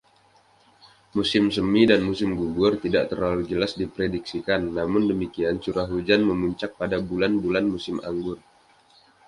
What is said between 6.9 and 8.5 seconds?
bulan-bulan musim gugur.